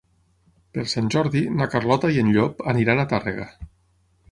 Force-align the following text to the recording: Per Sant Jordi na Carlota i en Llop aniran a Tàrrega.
Per 0.77 0.85
Sant 0.93 1.11
Jordi 1.15 1.43
na 1.59 1.67
Carlota 1.75 2.11
i 2.15 2.19
en 2.23 2.33
Llop 2.39 2.65
aniran 2.75 3.03
a 3.05 3.09
Tàrrega. 3.15 3.49